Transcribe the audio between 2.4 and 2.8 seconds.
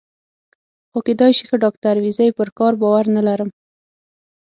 کار